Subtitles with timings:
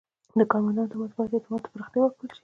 [0.39, 2.39] د کارمندانو ترمنځ باید اعتماد ته پراختیا ورکړل شي.